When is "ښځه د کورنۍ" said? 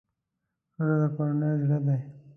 0.75-1.51